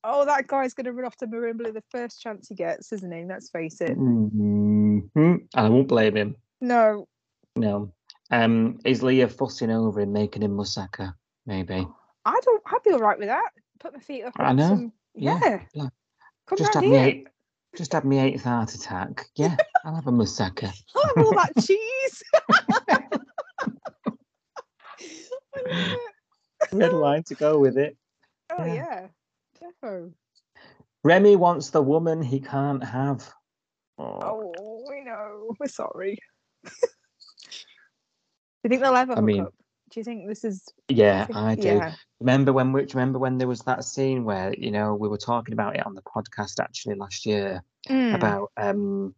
Oh, 0.04 0.26
that 0.26 0.48
guy's 0.48 0.74
going 0.74 0.86
to 0.86 0.94
run 0.94 1.06
off 1.06 1.18
to 1.18 1.28
Merimbula 1.28 1.74
the 1.74 1.84
first 1.92 2.22
chance 2.22 2.48
he 2.48 2.56
gets, 2.56 2.94
isn't 2.94 3.12
he? 3.12 3.26
Let's 3.26 3.50
face 3.50 3.82
it. 3.82 3.98
Mhm. 5.16 5.48
I 5.54 5.70
won't 5.70 5.88
blame 5.88 6.16
him. 6.16 6.36
No. 6.62 7.08
No. 7.56 7.94
Um, 8.32 8.80
is 8.86 9.04
Leah 9.04 9.28
fussing 9.30 9.72
over 9.72 10.02
him, 10.02 10.12
making 10.14 10.42
him 10.44 10.58
Musaka? 10.58 11.14
Maybe. 11.46 11.88
I 12.26 12.40
don't. 12.44 12.64
I'd 12.66 12.84
be 12.84 12.92
all 12.92 13.00
right 13.00 13.18
with 13.18 13.30
that. 13.30 13.52
Put 13.80 13.94
my 13.94 14.00
feet 14.00 14.24
up. 14.24 14.34
I 14.38 14.54
know. 14.54 14.68
Some, 14.70 14.94
Yeah, 15.16 15.64
yeah. 15.74 15.90
Come 16.48 16.58
just 16.58 16.74
have 16.74 16.84
round 16.84 16.94
me 16.94 17.00
eight, 17.00 17.28
just 17.76 17.94
had 17.94 18.06
me 18.06 18.20
eighth 18.20 18.44
heart 18.44 18.74
attack. 18.76 19.26
Yeah, 19.36 19.56
I'll 19.86 19.96
have 19.96 20.08
a 20.08 20.12
Musaka. 20.12 20.74
I'll 20.96 21.04
have 21.16 21.26
all 21.26 21.34
that 21.34 21.54
cheese. 21.66 22.24
I 22.60 22.62
love 22.70 22.84
it. 22.90 23.22
Red 26.74 26.94
wine 26.94 27.24
to 27.24 27.36
go 27.36 27.60
with 27.60 27.78
it. 27.78 27.98
Oh 28.50 28.64
Yeah. 28.66 28.74
yeah. 28.74 29.08
Defo. 29.84 30.14
Remy 31.04 31.36
wants 31.36 31.70
the 31.70 31.82
woman 31.82 32.22
he 32.22 32.40
can't 32.40 32.84
have. 32.84 33.32
Oh, 33.98 34.54
Oh, 34.58 34.86
we 34.90 35.04
know. 35.04 35.56
We're 35.60 35.68
sorry. 35.84 36.18
Do 36.64 36.72
you 38.64 38.70
think 38.70 38.82
they'll 38.82 38.96
ever 38.96 39.14
I 39.14 39.16
hook 39.16 39.24
mean, 39.24 39.42
up? 39.42 39.54
Do 39.92 40.00
you 40.00 40.04
think 40.04 40.28
this 40.28 40.44
is? 40.44 40.66
yeah, 40.90 41.26
think- 41.26 41.38
I 41.38 41.56
do. 41.56 41.68
Yeah. 41.68 41.94
Remember 42.20 42.52
when? 42.52 42.74
Which 42.74 42.94
remember 42.96 43.20
when 43.20 43.38
there 43.38 43.48
was 43.48 43.62
that 43.62 43.84
scene 43.84 44.24
where 44.26 44.54
you 44.58 44.72
know 44.72 44.96
we 44.96 45.08
were 45.08 45.18
talking 45.18 45.54
about 45.54 45.76
it 45.76 45.86
on 45.86 45.94
the 45.94 46.02
podcast 46.02 46.60
actually 46.60 46.96
last 46.96 47.26
year 47.26 47.64
Mm. 47.88 48.16
about 48.16 48.52
um, 48.58 49.16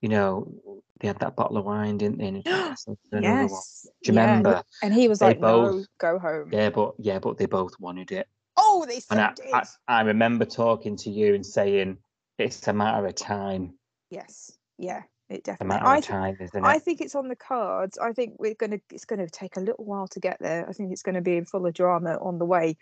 you 0.00 0.08
know, 0.08 0.52
they 1.00 1.08
had 1.08 1.18
that 1.20 1.34
bottle 1.34 1.56
of 1.56 1.64
wine, 1.64 1.98
didn't 1.98 2.18
they? 2.18 2.26
and 2.28 2.44
one. 2.46 3.22
yes. 3.22 3.86
Do 4.04 4.12
you 4.12 4.14
yeah, 4.14 4.20
remember? 4.26 4.62
And 4.82 4.94
he 4.94 5.08
was 5.08 5.18
They 5.18 5.26
like, 5.28 5.40
"No, 5.40 5.72
both- 5.72 5.86
go 5.98 6.18
home." 6.20 6.50
Yeah, 6.52 6.70
but 6.70 6.94
yeah, 6.98 7.18
but 7.18 7.36
they 7.38 7.46
both 7.46 7.72
wanted 7.80 8.12
it. 8.12 8.28
Oh, 8.56 8.84
they 8.86 9.00
And 9.10 9.18
I. 9.20 9.32
I, 9.54 9.64
I 9.88 10.00
remember 10.02 10.44
talking 10.44 10.96
to 10.98 11.10
you 11.10 11.34
and 11.34 11.44
saying 11.44 11.96
it's 12.38 12.68
a 12.68 12.72
matter 12.72 13.04
of 13.06 13.14
time. 13.16 13.74
Yes. 14.12 14.52
Yeah. 14.78 15.02
It 15.32 15.44
definitely. 15.44 15.76
of 15.98 16.36
th- 16.38 16.50
isn't 16.50 16.64
I 16.64 16.78
think 16.78 17.00
it's 17.00 17.14
on 17.14 17.28
the 17.28 17.36
cards. 17.36 17.96
I 17.96 18.12
think 18.12 18.34
we're 18.38 18.54
gonna. 18.54 18.80
It's 18.90 19.06
gonna 19.06 19.28
take 19.28 19.56
a 19.56 19.60
little 19.60 19.84
while 19.84 20.06
to 20.08 20.20
get 20.20 20.36
there. 20.40 20.68
I 20.68 20.72
think 20.72 20.92
it's 20.92 21.02
gonna 21.02 21.22
be 21.22 21.40
full 21.42 21.66
of 21.66 21.72
drama 21.72 22.18
on 22.20 22.38
the 22.38 22.44
way. 22.44 22.76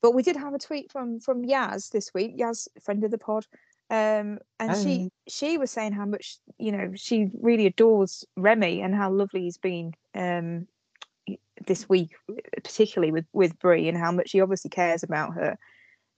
But 0.00 0.14
we 0.14 0.22
did 0.22 0.36
have 0.36 0.54
a 0.54 0.58
tweet 0.58 0.92
from 0.92 1.18
from 1.18 1.44
Yaz 1.44 1.90
this 1.90 2.14
week. 2.14 2.38
Yaz, 2.38 2.68
friend 2.80 3.02
of 3.02 3.10
the 3.10 3.18
pod, 3.18 3.46
um, 3.90 4.38
and 4.60 4.76
she 4.76 5.10
she 5.26 5.58
was 5.58 5.72
saying 5.72 5.92
how 5.92 6.04
much 6.04 6.38
you 6.58 6.70
know 6.70 6.92
she 6.94 7.30
really 7.40 7.66
adores 7.66 8.24
Remy 8.36 8.80
and 8.80 8.94
how 8.94 9.10
lovely 9.10 9.42
he's 9.42 9.58
been 9.58 9.92
um, 10.14 10.68
this 11.66 11.88
week, 11.88 12.10
particularly 12.62 13.10
with 13.10 13.26
with 13.32 13.58
Bree, 13.58 13.88
and 13.88 13.98
how 13.98 14.12
much 14.12 14.30
he 14.30 14.40
obviously 14.40 14.70
cares 14.70 15.02
about 15.02 15.34
her. 15.34 15.58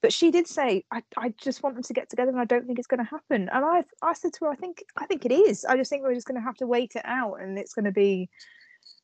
But 0.01 0.11
she 0.11 0.31
did 0.31 0.47
say, 0.47 0.83
I, 0.91 1.03
I 1.15 1.33
just 1.37 1.61
want 1.61 1.75
them 1.75 1.83
to 1.83 1.93
get 1.93 2.09
together 2.09 2.31
and 2.31 2.39
I 2.39 2.45
don't 2.45 2.65
think 2.65 2.79
it's 2.79 2.87
going 2.87 3.03
to 3.03 3.09
happen. 3.09 3.49
And 3.49 3.63
I 3.63 3.83
I 4.01 4.13
said 4.13 4.33
to 4.33 4.45
her, 4.45 4.51
I 4.51 4.55
think 4.55 4.83
I 4.97 5.05
think 5.05 5.25
it 5.25 5.31
is. 5.31 5.63
I 5.63 5.77
just 5.77 5.89
think 5.89 6.03
we're 6.03 6.15
just 6.15 6.27
going 6.27 6.39
to 6.39 6.45
have 6.45 6.57
to 6.57 6.67
wait 6.67 6.93
it 6.95 7.05
out 7.05 7.35
and 7.35 7.59
it's 7.59 7.73
going 7.73 7.85
to 7.85 7.91
be 7.91 8.29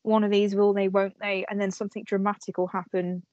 one 0.02 0.24
of 0.24 0.32
these, 0.32 0.56
will 0.56 0.74
they, 0.74 0.88
won't 0.88 1.20
they? 1.20 1.46
And 1.50 1.62
then 1.62 1.70
something 1.72 2.04
dramatic 2.04 2.58
will 2.58 2.68
happen 2.68 3.24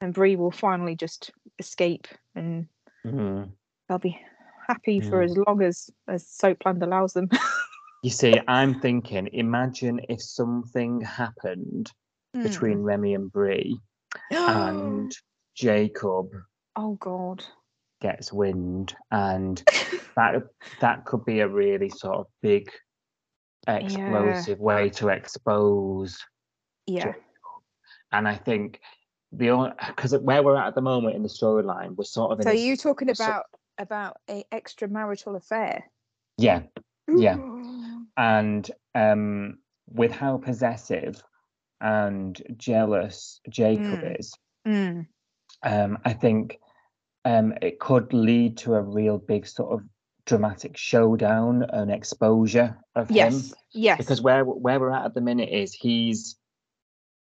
and 0.00 0.14
Bree 0.14 0.36
will 0.36 0.52
finally 0.52 0.94
just 0.94 1.32
escape 1.58 2.06
and 2.34 2.68
Mhm. 3.04 3.50
they'll 3.88 3.98
be 3.98 4.20
happy 4.66 5.00
for 5.00 5.20
Mm. 5.20 5.24
as 5.24 5.36
long 5.46 5.62
as, 5.62 5.90
as 6.06 6.24
Soapland 6.24 6.82
allows 6.82 7.12
them. 7.14 7.28
You 8.04 8.10
see, 8.10 8.38
I'm 8.46 8.80
thinking, 8.80 9.28
imagine 9.32 10.00
if 10.08 10.22
something 10.22 11.00
happened 11.00 11.92
Hmm. 12.32 12.42
between 12.44 12.78
Remy 12.82 13.14
and 13.14 13.32
Bree 13.32 13.80
and 14.30 15.10
Jacob 15.56 16.30
oh 16.78 16.94
God. 17.00 17.44
gets 18.00 18.32
wind 18.32 18.94
and 19.10 19.62
that 20.16 20.34
that 20.80 21.04
could 21.04 21.24
be 21.24 21.40
a 21.40 21.48
really 21.48 21.88
sort 21.90 22.16
of 22.16 22.26
big 22.42 22.70
explosive 23.66 24.58
way 24.60 24.88
to 24.88 25.08
expose 25.08 26.18
Yeah. 26.86 27.12
and 28.12 28.26
I 28.28 28.36
think 28.36 28.80
the 29.32 29.50
only 29.50 29.72
because 29.88 30.16
where 30.18 30.42
we're 30.42 30.56
at 30.56 30.68
at 30.68 30.74
the 30.74 30.80
moment 30.80 31.16
in 31.16 31.22
the 31.22 31.28
storyline 31.28 31.96
we're 31.96 32.04
sort 32.04 32.32
of 32.32 32.38
in 32.40 32.44
So 32.44 32.50
a 32.50 32.54
you 32.54 32.76
talking 32.76 33.12
so- 33.14 33.24
about 33.24 33.44
about 33.78 34.16
a 34.30 34.44
extramarital 34.52 35.36
affair? 35.36 35.84
yeah 36.38 36.62
Yeah. 37.08 37.36
Ooh. 37.36 38.06
and 38.16 38.70
um 38.94 39.58
with 39.90 40.12
how 40.12 40.38
possessive 40.38 41.22
and 41.80 42.40
jealous 42.56 43.40
Jacob 43.48 44.00
Mm. 44.00 44.18
is 44.20 44.34
Mm. 44.66 45.06
um 45.62 45.98
I 46.04 46.12
think 46.12 46.58
um 47.28 47.52
it 47.62 47.78
could 47.78 48.12
lead 48.12 48.56
to 48.62 48.74
a 48.74 48.82
real 48.82 49.18
big 49.18 49.46
sort 49.46 49.70
of 49.74 49.80
dramatic 50.26 50.76
showdown 50.76 51.54
and 51.78 51.90
exposure 51.90 52.76
of 52.94 53.08
him 53.08 53.16
Yes. 53.16 53.54
Yes. 53.72 53.98
because 53.98 54.20
where 54.20 54.44
where 54.44 54.78
we're 54.80 54.92
at 54.98 55.04
at 55.06 55.14
the 55.14 55.20
minute 55.30 55.48
is 55.62 55.72
he's 55.72 56.36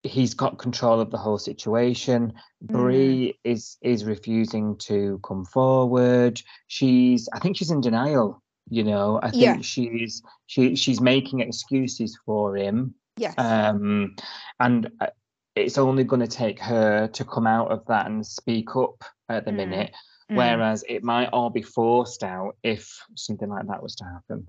he's 0.04 0.34
got 0.34 0.58
control 0.60 1.00
of 1.00 1.10
the 1.12 1.18
whole 1.18 1.38
situation. 1.38 2.34
Mm. 2.66 2.68
Bree 2.74 3.40
is 3.44 3.78
is 3.82 4.04
refusing 4.06 4.78
to 4.90 5.20
come 5.28 5.46
forward. 5.46 6.42
She's 6.68 7.30
I 7.34 7.40
think 7.40 7.56
she's 7.58 7.72
in 7.72 7.82
denial. 7.82 8.42
You 8.70 8.84
know, 8.84 9.20
I 9.24 9.30
think 9.32 9.44
Yeah. 9.44 9.62
she's 9.62 10.22
she 10.52 10.76
she's 10.76 11.02
making 11.02 11.40
excuses 11.40 12.18
for 12.26 12.56
him. 12.58 12.96
yes. 13.18 13.34
Um, 13.38 14.16
and 14.60 14.90
uh, 15.00 15.08
it's 15.56 15.78
only 15.78 16.04
going 16.04 16.22
to 16.22 16.28
take 16.28 16.60
her 16.60 17.08
to 17.08 17.26
come 17.26 17.48
out 17.48 17.72
of 17.72 17.86
that 17.88 18.08
and 18.08 18.26
speak 18.26 18.76
up 18.76 19.04
at 19.30 19.46
the 19.46 19.52
Mm. 19.52 19.58
minute. 19.58 19.96
Mm. 20.32 20.38
Whereas 20.38 20.84
it 20.88 21.04
might 21.04 21.30
all 21.34 21.50
be 21.50 21.62
forced 21.62 22.24
out 22.24 22.56
if 22.64 22.98
something 23.16 23.50
like 23.50 23.68
that 23.68 23.84
was 23.84 23.96
to 23.96 24.06
happen. 24.06 24.48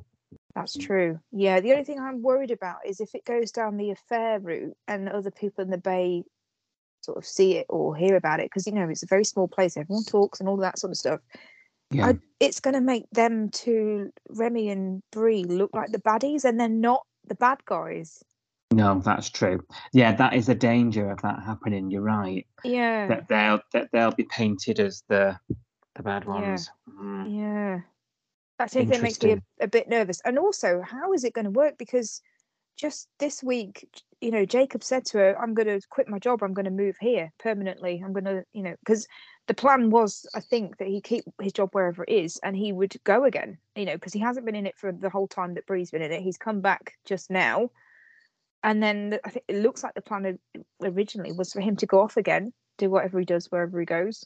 That's 0.54 0.76
true. 0.76 1.18
Yeah, 1.32 1.60
the 1.60 1.72
only 1.72 1.84
thing 1.84 1.98
I'm 1.98 2.22
worried 2.22 2.52
about 2.52 2.86
is 2.86 3.00
if 3.00 3.14
it 3.14 3.24
goes 3.24 3.50
down 3.50 3.76
the 3.76 3.90
affair 3.90 4.38
route 4.38 4.76
and 4.86 5.08
other 5.08 5.30
people 5.30 5.64
in 5.64 5.70
the 5.70 5.78
bay 5.78 6.24
sort 7.02 7.18
of 7.18 7.26
see 7.26 7.56
it 7.56 7.66
or 7.68 7.94
hear 7.94 8.16
about 8.16 8.40
it, 8.40 8.46
because 8.46 8.66
you 8.66 8.72
know 8.72 8.88
it's 8.88 9.02
a 9.02 9.06
very 9.06 9.24
small 9.24 9.48
place, 9.48 9.76
everyone 9.76 10.04
talks 10.04 10.40
and 10.40 10.48
all 10.48 10.56
that 10.58 10.78
sort 10.78 10.92
of 10.92 10.96
stuff. 10.96 11.20
Yeah. 11.90 12.06
I, 12.06 12.18
it's 12.40 12.60
going 12.60 12.74
to 12.74 12.80
make 12.80 13.10
them 13.10 13.50
to 13.50 14.10
Remy 14.30 14.70
and 14.70 15.02
Bree, 15.12 15.44
look 15.44 15.70
like 15.74 15.92
the 15.92 15.98
baddies, 16.00 16.44
and 16.44 16.58
they're 16.58 16.68
not 16.68 17.04
the 17.26 17.34
bad 17.34 17.64
guys. 17.66 18.22
No, 18.70 19.00
that's 19.00 19.30
true. 19.30 19.64
Yeah, 19.92 20.12
that 20.16 20.34
is 20.34 20.48
a 20.48 20.54
danger 20.54 21.10
of 21.10 21.22
that 21.22 21.42
happening. 21.42 21.90
You're 21.90 22.02
right. 22.02 22.46
Yeah, 22.64 23.08
That 23.08 23.28
they'll 23.28 23.60
that 23.72 23.90
they'll 23.92 24.10
be 24.10 24.24
painted 24.24 24.80
as 24.80 25.02
the 25.08 25.38
the 25.94 26.02
bad 26.02 26.24
Yeah. 26.24 26.30
ones. 26.30 26.70
Mm. 26.88 27.38
yeah. 27.38 27.80
That's 28.58 28.72
the 28.72 28.80
only 28.80 28.90
thing 28.90 29.00
that 29.00 29.04
makes 29.04 29.22
me 29.22 29.32
a, 29.32 29.64
a 29.64 29.68
bit 29.68 29.88
nervous. 29.88 30.20
And 30.24 30.38
also, 30.38 30.80
how 30.80 31.12
is 31.12 31.24
it 31.24 31.32
going 31.34 31.44
to 31.44 31.50
work? 31.50 31.76
Because 31.76 32.22
just 32.76 33.08
this 33.18 33.42
week, 33.42 33.88
you 34.20 34.30
know, 34.30 34.44
Jacob 34.44 34.82
said 34.82 35.04
to 35.06 35.18
her, 35.18 35.38
I'm 35.40 35.54
going 35.54 35.66
to 35.66 35.80
quit 35.90 36.08
my 36.08 36.18
job. 36.18 36.42
I'm 36.42 36.54
going 36.54 36.64
to 36.64 36.70
move 36.70 36.96
here 37.00 37.32
permanently. 37.38 38.00
I'm 38.04 38.12
going 38.12 38.24
to, 38.24 38.44
you 38.52 38.62
know, 38.62 38.74
because 38.80 39.06
the 39.48 39.54
plan 39.54 39.90
was, 39.90 40.26
I 40.34 40.40
think, 40.40 40.78
that 40.78 40.88
he 40.88 41.00
keep 41.00 41.24
his 41.40 41.52
job 41.52 41.70
wherever 41.72 42.04
it 42.04 42.12
is 42.12 42.38
and 42.42 42.56
he 42.56 42.72
would 42.72 42.96
go 43.04 43.24
again, 43.24 43.58
you 43.76 43.84
know, 43.84 43.94
because 43.94 44.12
he 44.12 44.20
hasn't 44.20 44.46
been 44.46 44.54
in 44.54 44.66
it 44.66 44.76
for 44.76 44.92
the 44.92 45.10
whole 45.10 45.28
time 45.28 45.54
that 45.54 45.66
Bree's 45.66 45.90
been 45.90 46.02
in 46.02 46.12
it. 46.12 46.22
He's 46.22 46.38
come 46.38 46.60
back 46.60 46.94
just 47.04 47.30
now. 47.30 47.70
And 48.64 48.82
then 48.82 49.10
the- 49.10 49.20
I 49.24 49.30
think 49.30 49.44
it 49.46 49.56
looks 49.62 49.84
like 49.84 49.94
the 49.94 50.00
plan 50.02 50.38
originally 50.82 51.30
was 51.32 51.52
for 51.52 51.60
him 51.60 51.76
to 51.76 51.86
go 51.86 52.00
off 52.00 52.16
again, 52.16 52.52
do 52.78 52.90
whatever 52.90 53.20
he 53.20 53.24
does 53.24 53.52
wherever 53.52 53.78
he 53.78 53.86
goes. 53.86 54.24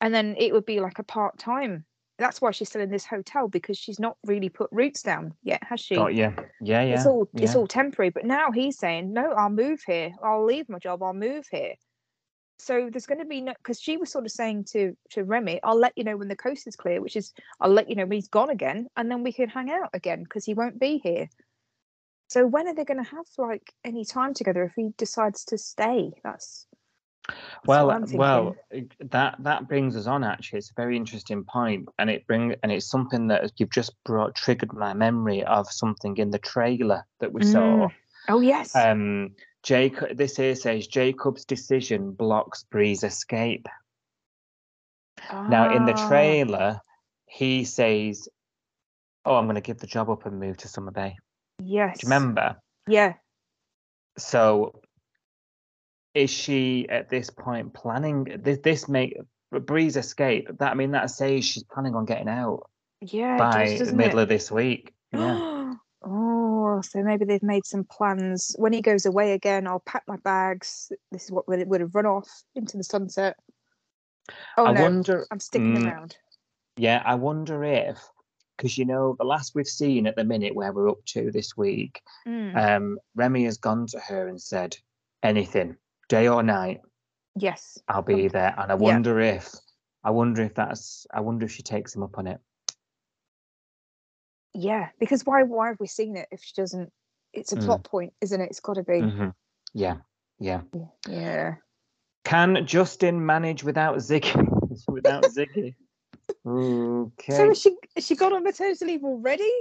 And 0.00 0.12
then 0.12 0.34
it 0.38 0.52
would 0.52 0.66
be 0.66 0.80
like 0.80 0.98
a 0.98 1.04
part 1.04 1.38
time. 1.38 1.84
That's 2.18 2.40
why 2.40 2.50
she's 2.50 2.70
still 2.70 2.80
in 2.80 2.90
this 2.90 3.04
hotel 3.04 3.46
because 3.46 3.76
she's 3.78 4.00
not 4.00 4.16
really 4.24 4.48
put 4.48 4.70
roots 4.72 5.02
down 5.02 5.34
yet, 5.42 5.62
has 5.62 5.80
she? 5.80 5.94
Got 5.96 6.14
you. 6.14 6.34
Yeah, 6.62 6.82
yeah. 6.82 6.94
it's 6.94 7.06
all 7.06 7.28
it's 7.34 7.54
all 7.54 7.66
temporary 7.66 8.10
but 8.10 8.24
now 8.24 8.50
he's 8.50 8.78
saying 8.78 9.12
no 9.12 9.32
i'll 9.32 9.50
move 9.50 9.82
here 9.86 10.12
i'll 10.22 10.44
leave 10.44 10.68
my 10.68 10.78
job 10.78 11.02
i'll 11.02 11.12
move 11.12 11.46
here 11.50 11.74
so 12.58 12.88
there's 12.90 13.06
going 13.06 13.18
to 13.18 13.26
be 13.26 13.42
no 13.42 13.52
because 13.58 13.78
she 13.80 13.96
was 13.98 14.10
sort 14.10 14.24
of 14.24 14.30
saying 14.32 14.64
to 14.64 14.96
to 15.10 15.24
remy 15.24 15.60
i'll 15.62 15.78
let 15.78 15.92
you 15.96 16.04
know 16.04 16.16
when 16.16 16.28
the 16.28 16.36
coast 16.36 16.66
is 16.66 16.74
clear 16.76 17.00
which 17.02 17.16
is 17.16 17.32
i'll 17.60 17.70
let 17.70 17.88
you 17.90 17.94
know 17.94 18.04
when 18.04 18.12
he's 18.12 18.28
gone 18.28 18.50
again 18.50 18.86
and 18.96 19.10
then 19.10 19.22
we 19.22 19.32
can 19.32 19.48
hang 19.48 19.70
out 19.70 19.90
again 19.92 20.22
because 20.22 20.44
he 20.44 20.54
won't 20.54 20.80
be 20.80 20.98
here 20.98 21.28
so 22.28 22.46
when 22.46 22.66
are 22.68 22.74
they 22.74 22.84
going 22.84 23.02
to 23.02 23.10
have 23.10 23.26
like 23.38 23.72
any 23.84 24.04
time 24.04 24.34
together 24.34 24.64
if 24.64 24.72
he 24.76 24.90
decides 24.96 25.44
to 25.44 25.58
stay 25.58 26.12
that's 26.22 26.66
that's 27.28 27.66
Well, 27.66 28.00
well, 28.12 28.56
uh, 28.74 28.80
that 29.10 29.36
that 29.40 29.68
brings 29.68 29.96
us 29.96 30.06
on. 30.06 30.22
Actually, 30.22 30.58
it's 30.58 30.70
a 30.70 30.80
very 30.80 30.96
interesting 30.96 31.44
point, 31.44 31.88
and 31.98 32.08
it 32.08 32.26
bring 32.26 32.54
and 32.62 32.70
it's 32.70 32.88
something 32.88 33.26
that 33.28 33.50
you've 33.56 33.70
just 33.70 33.92
brought 34.04 34.34
triggered 34.36 34.72
my 34.72 34.94
memory 34.94 35.42
of 35.42 35.70
something 35.70 36.16
in 36.18 36.30
the 36.30 36.38
trailer 36.38 37.04
that 37.18 37.32
we 37.32 37.42
saw. 37.42 37.88
oh 38.28 38.40
yes 38.40 38.74
Um, 38.74 39.34
Jacob. 39.62 40.16
This 40.16 40.36
here 40.36 40.54
says 40.54 40.86
Jacob's 40.86 41.44
decision 41.44 42.12
blocks 42.12 42.62
Bree's 42.64 43.02
escape. 43.02 43.66
Now, 45.48 45.68
in 45.68 45.84
the 45.84 45.92
Ah, 45.92 46.06
trailer, 46.06 46.80
he 47.26 47.64
says, 47.64 48.28
"Oh, 49.24 49.34
I'm 49.34 49.46
going 49.46 49.56
to 49.56 49.60
give 49.60 49.78
the 49.78 49.88
job 49.88 50.08
up 50.08 50.26
and 50.26 50.38
move 50.38 50.58
to 50.58 50.68
Summer 50.68 50.92
Bay." 50.92 51.16
Yes 51.62 52.00
Do 52.00 52.06
you 52.06 52.12
remember? 52.12 52.56
yeah 52.88 53.14
So 54.18 54.80
is 56.14 56.30
she 56.30 56.88
at 56.88 57.10
this 57.10 57.30
point 57.30 57.74
planning 57.74 58.40
this? 58.42 58.58
This 58.62 58.88
make 58.88 59.18
Bree's 59.50 59.96
escape. 59.96 60.48
That 60.58 60.72
I 60.72 60.74
mean, 60.74 60.92
that 60.92 61.10
says 61.10 61.44
she's 61.44 61.62
planning 61.64 61.94
on 61.94 62.04
getting 62.06 62.28
out 62.28 62.70
Yeah, 63.00 63.38
by 63.38 63.76
does, 63.76 63.90
the 63.90 63.92
middle 63.92 64.18
it? 64.18 64.22
of 64.22 64.28
this 64.28 64.50
week. 64.50 64.92
Yeah. 65.12 65.74
oh, 66.04 66.80
so 66.82 67.02
maybe 67.02 67.24
they've 67.26 67.42
made 67.42 67.66
some 67.66 67.84
plans. 67.84 68.54
When 68.58 68.72
he 68.72 68.80
goes 68.80 69.06
away 69.06 69.32
again, 69.32 69.66
I'll 69.66 69.80
pack 69.80 70.04
my 70.08 70.16
bags. 70.16 70.90
This 71.12 71.24
is 71.24 71.30
what 71.30 71.46
would 71.48 71.68
would 71.68 71.80
have 71.82 71.94
run 71.94 72.06
off 72.06 72.28
into 72.54 72.76
the 72.78 72.84
sunset. 72.84 73.36
Oh 74.56 74.66
I 74.66 74.72
no, 74.72 74.82
wonder. 74.82 75.26
I'm 75.30 75.40
sticking 75.40 75.76
mm, 75.76 75.86
around. 75.86 76.16
Yeah, 76.76 77.02
I 77.04 77.14
wonder 77.14 77.62
if 77.62 77.98
because 78.56 78.78
you 78.78 78.84
know 78.84 79.14
the 79.18 79.24
last 79.24 79.54
we've 79.54 79.66
seen 79.66 80.06
at 80.06 80.16
the 80.16 80.24
minute 80.24 80.54
where 80.54 80.72
we're 80.72 80.88
up 80.88 81.04
to 81.06 81.30
this 81.30 81.56
week, 81.56 82.02
Mm, 82.26 82.56
um, 82.56 82.98
Remy 83.14 83.44
has 83.44 83.58
gone 83.58 83.86
to 83.88 83.98
her 84.00 84.28
and 84.28 84.40
said, 84.40 84.76
"Anything, 85.22 85.76
day 86.08 86.28
or 86.28 86.42
night, 86.42 86.80
yes. 87.36 87.78
I'll 87.88 88.02
be 88.02 88.28
there." 88.28 88.54
And 88.58 88.70
I 88.72 88.74
Yeah. 88.74 88.80
wonder 88.80 89.20
if, 89.20 89.54
I 90.04 90.10
wonder 90.10 90.42
if 90.42 90.54
that's, 90.54 91.06
I 91.12 91.20
wonder 91.20 91.44
if 91.44 91.52
she 91.52 91.62
takes 91.62 91.94
him 91.94 92.02
up 92.02 92.18
on 92.18 92.26
it. 92.26 92.40
Yeah, 94.54 94.88
because 94.98 95.26
why 95.26 95.42
why 95.42 95.68
have 95.68 95.80
we 95.80 95.86
seen 95.86 96.16
it 96.16 96.28
if 96.30 96.42
she 96.42 96.54
doesn't? 96.56 96.90
It's 97.34 97.52
a 97.52 97.56
Mm. 97.56 97.64
plot 97.66 97.84
point, 97.84 98.14
isn't 98.22 98.40
it? 98.40 98.48
It's 98.50 98.60
got 98.60 98.74
to 98.74 98.82
be. 98.82 99.02
Mhm. 99.02 99.34
Yeah, 99.74 99.98
yeah. 100.38 100.62
Yeah. 101.06 101.56
Can 102.24 102.66
Justin 102.66 103.24
manage 103.24 103.62
without 103.62 103.96
Ziggy? 103.98 104.32
without 104.88 105.24
Ziggy? 105.24 105.74
Okay. 106.46 107.32
So 107.36 107.48
has 107.48 107.60
she 107.60 107.76
has 107.96 108.06
she 108.06 108.14
gone 108.14 108.32
on 108.32 108.44
maternity 108.44 108.84
leave 108.84 109.04
already? 109.04 109.52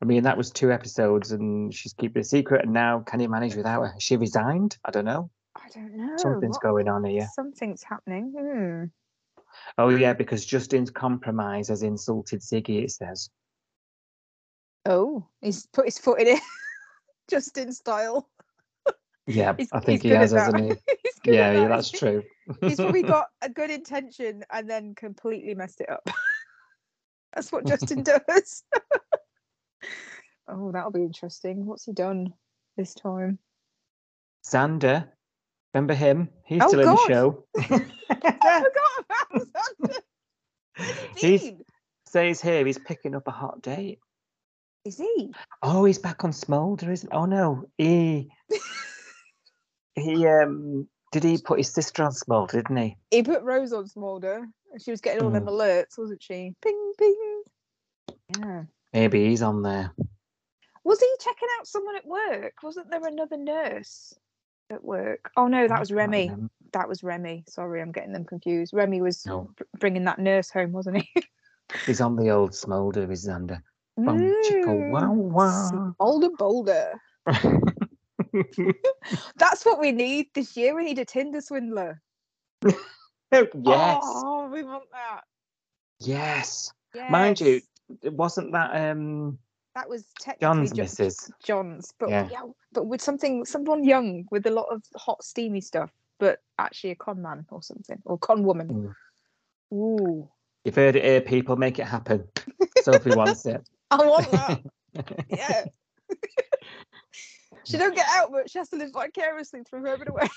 I 0.00 0.04
mean, 0.04 0.22
that 0.22 0.36
was 0.36 0.50
two 0.50 0.72
episodes, 0.72 1.32
and 1.32 1.74
she's 1.74 1.92
keeping 1.92 2.20
a 2.20 2.24
secret. 2.24 2.64
And 2.64 2.72
now, 2.72 3.00
can 3.00 3.20
he 3.20 3.26
manage 3.26 3.54
without 3.54 3.82
her? 3.82 3.92
Has 3.92 4.02
She 4.02 4.16
resigned. 4.16 4.78
I 4.84 4.90
don't 4.90 5.04
know. 5.04 5.30
I 5.56 5.68
don't 5.74 5.96
know. 5.96 6.16
Something's 6.16 6.56
what- 6.56 6.62
going 6.62 6.88
on 6.88 7.04
here. 7.04 7.28
Something's 7.34 7.82
happening. 7.82 8.32
Hmm. 8.36 8.84
Oh 9.78 9.88
yeah, 9.88 10.12
because 10.12 10.44
Justin's 10.44 10.90
compromise 10.90 11.68
has 11.68 11.82
insulted 11.82 12.40
Ziggy. 12.40 12.84
It 12.84 12.90
says. 12.90 13.30
Oh, 14.86 15.26
he's 15.40 15.66
put 15.66 15.86
his 15.86 15.98
foot 15.98 16.20
in 16.20 16.26
it, 16.28 16.40
Justin 17.30 17.72
style. 17.72 18.28
Yeah, 19.26 19.54
He's- 19.56 19.70
I 19.72 19.80
think 19.80 20.02
he 20.02 20.10
has, 20.10 20.32
hasn't 20.32 20.68
that. 20.68 20.78
he? 21.24 21.32
Yeah, 21.32 21.48
at 21.48 21.54
yeah, 21.56 21.68
that's 21.68 21.90
true. 21.90 22.22
He's 22.60 22.76
probably 22.76 23.02
got 23.16 23.28
a 23.40 23.48
good 23.48 23.70
intention 23.70 24.44
and 24.52 24.68
then 24.68 24.94
completely 24.94 25.54
messed 25.54 25.80
it 25.80 25.88
up. 25.88 26.06
that's 27.34 27.50
what 27.50 27.66
Justin 27.66 28.02
does. 28.02 28.62
oh, 30.48 30.70
that'll 30.72 30.90
be 30.90 31.00
interesting. 31.02 31.64
What's 31.64 31.86
he 31.86 31.92
done 31.94 32.34
this 32.76 32.92
time? 32.92 33.38
Xander, 34.46 35.08
remember 35.72 35.94
him? 35.94 36.28
He's 36.44 36.60
Oh, 36.62 36.68
still 36.68 36.80
in 36.80 36.86
the 36.88 37.06
show. 37.08 37.44
I 37.56 37.62
forgot 37.62 38.70
about 38.98 39.46
Xander. 39.48 39.98
He 41.16 41.38
He's- 41.38 41.52
Says 42.06 42.40
here 42.40 42.64
he's 42.64 42.78
picking 42.78 43.14
up 43.16 43.26
a 43.26 43.32
hot 43.32 43.60
date. 43.62 43.98
Is 44.84 44.98
he? 44.98 45.32
Oh, 45.62 45.84
he's 45.84 45.98
back 45.98 46.22
on 46.22 46.30
Smolder, 46.32 46.92
isn't? 46.92 47.10
Oh 47.12 47.24
no, 47.24 47.64
he 47.78 48.30
he 49.94 50.26
um 50.26 50.88
did 51.12 51.22
he 51.22 51.38
put 51.38 51.58
his 51.58 51.72
sister 51.72 52.02
on 52.02 52.12
Smolder, 52.12 52.52
didn't 52.52 52.76
he? 52.76 52.96
He 53.10 53.22
put 53.22 53.42
Rose 53.42 53.72
on 53.72 53.86
Smolder. 53.86 54.46
She 54.78 54.90
was 54.90 55.00
getting 55.00 55.22
all 55.22 55.30
them 55.30 55.46
Mm. 55.46 55.52
alerts, 55.52 55.96
wasn't 55.96 56.22
she? 56.22 56.54
Ping, 56.60 56.92
ping. 56.98 57.42
Yeah. 58.38 58.62
Maybe 58.92 59.28
he's 59.28 59.42
on 59.42 59.62
there. 59.62 59.92
Was 60.82 61.00
he 61.00 61.08
checking 61.20 61.48
out 61.58 61.66
someone 61.66 61.96
at 61.96 62.06
work? 62.06 62.54
Wasn't 62.62 62.90
there 62.90 63.06
another 63.06 63.36
nurse 63.36 64.12
at 64.70 64.82
work? 64.84 65.30
Oh 65.36 65.46
no, 65.46 65.68
that 65.68 65.80
was 65.80 65.92
Remy. 65.92 66.32
That 66.72 66.88
was 66.88 67.04
Remy. 67.04 67.44
Sorry, 67.48 67.80
I'm 67.80 67.92
getting 67.92 68.12
them 68.12 68.24
confused. 68.24 68.74
Remy 68.74 69.00
was 69.00 69.24
No. 69.24 69.50
bringing 69.78 70.04
that 70.04 70.18
nurse 70.18 70.50
home, 70.50 70.72
wasn't 70.72 70.98
he? 70.98 71.08
He's 71.86 72.00
on 72.00 72.16
the 72.16 72.30
old 72.30 72.54
Smolder, 72.54 73.10
is 73.10 73.26
Xander. 73.26 73.62
Mm, 73.98 74.88
wow, 74.88 75.12
wow. 75.12 75.94
Boulder, 75.98 76.30
boulder. 76.36 77.00
That's 79.36 79.64
what 79.64 79.80
we 79.80 79.92
need 79.92 80.26
this 80.34 80.56
year. 80.56 80.74
We 80.74 80.84
need 80.84 80.98
a 80.98 81.04
Tinder 81.04 81.40
swindler. 81.40 82.00
yes, 82.64 82.74
Oh, 83.32 84.48
we 84.52 84.62
want 84.62 84.84
that. 84.92 85.22
yes. 86.00 86.72
Mind 87.10 87.40
you, 87.40 87.60
it 88.02 88.12
wasn't 88.12 88.52
that 88.52 88.90
um 88.90 89.38
that 89.74 89.88
was 89.88 90.04
technically 90.20 90.46
John's 90.46 90.72
Jo- 90.72 90.82
missus. 90.84 91.30
John's, 91.44 91.92
but 91.98 92.08
Yeah. 92.10 92.28
yeah. 92.30 92.42
but 92.72 92.86
with 92.86 93.00
something, 93.02 93.44
someone 93.44 93.82
young 93.84 94.24
with 94.30 94.46
a 94.46 94.50
lot 94.50 94.66
of 94.70 94.82
hot, 94.96 95.24
steamy 95.24 95.60
stuff, 95.60 95.90
but 96.20 96.40
actually 96.58 96.90
a 96.90 96.94
con 96.94 97.20
man 97.20 97.44
or 97.50 97.60
something, 97.62 98.00
or 98.04 98.16
con 98.18 98.44
woman. 98.44 98.94
Mm. 99.72 99.76
Ooh, 99.76 100.28
You've 100.64 100.76
heard 100.76 100.94
it 100.96 101.04
here, 101.04 101.20
people. 101.20 101.56
Make 101.56 101.78
it 101.80 101.86
happen. 101.86 102.24
Sophie 102.82 103.14
wants 103.16 103.44
it. 103.46 103.68
I 103.90 103.96
want 104.06 104.30
that. 104.30 104.62
yeah. 105.28 105.64
She 107.64 107.76
don't 107.76 107.94
get 107.94 108.06
out, 108.10 108.30
but 108.32 108.50
she 108.50 108.58
has 108.58 108.68
to 108.70 108.76
live 108.76 108.92
vicariously 108.92 109.62
through 109.62 109.80
whoever 109.80 110.04
away. 110.04 110.28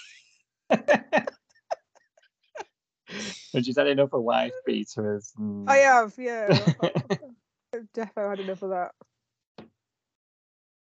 and 3.53 3.65
she's 3.65 3.77
had 3.77 3.87
enough 3.87 4.13
of 4.13 4.21
wife 4.23 4.53
beaters. 4.65 5.31
and- 5.37 5.69
I 5.69 5.77
have, 5.77 6.13
yeah. 6.17 6.47
I've 7.73 7.87
defo 7.95 8.29
had 8.29 8.39
enough 8.39 8.61
of 8.61 8.69
that. 8.71 8.91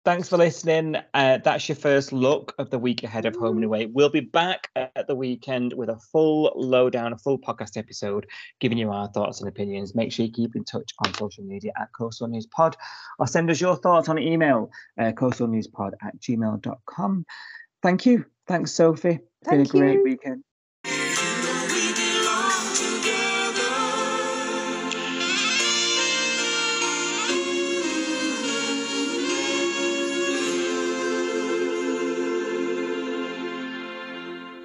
Thanks 0.04 0.28
for 0.28 0.36
listening. 0.36 0.96
Uh, 1.14 1.38
that's 1.42 1.66
your 1.66 1.76
first 1.76 2.12
look 2.12 2.54
of 2.58 2.68
the 2.68 2.78
week 2.78 3.04
ahead 3.04 3.24
of 3.24 3.34
Home 3.36 3.56
and 3.56 3.64
Away. 3.64 3.86
We'll 3.86 4.10
be 4.10 4.20
back 4.20 4.68
at 4.76 5.06
the 5.06 5.14
weekend 5.14 5.72
with 5.72 5.88
a 5.88 5.96
full 5.96 6.52
lowdown, 6.56 7.14
a 7.14 7.18
full 7.18 7.38
podcast 7.38 7.78
episode, 7.78 8.26
giving 8.60 8.76
you 8.76 8.90
our 8.90 9.08
thoughts 9.08 9.40
and 9.40 9.48
opinions. 9.48 9.94
Make 9.94 10.12
sure 10.12 10.26
you 10.26 10.32
keep 10.32 10.56
in 10.56 10.64
touch 10.64 10.92
on 11.02 11.14
social 11.14 11.42
media 11.42 11.72
at 11.80 11.88
Coastal 11.98 12.28
News 12.28 12.46
Pod 12.46 12.76
or 13.18 13.26
send 13.26 13.50
us 13.50 13.62
your 13.62 13.76
thoughts 13.76 14.10
on 14.10 14.18
email, 14.18 14.70
uh, 15.00 15.12
coastalnewspod 15.12 15.92
at 16.02 16.20
gmail.com. 16.20 17.24
Thank 17.82 18.04
you. 18.04 18.26
Thanks, 18.46 18.72
Sophie. 18.72 19.20
It's 19.40 19.50
been 19.50 19.60
a 19.62 19.64
great 19.64 19.94
you. 19.94 20.04
weekend. 20.04 20.44